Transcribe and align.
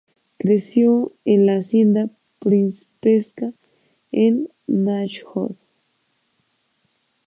Creció 0.39 1.13
en 1.25 1.45
la 1.45 1.57
hacienda 1.57 2.09
principesca 2.39 3.53
en 4.11 4.49
Náchod. 4.65 5.55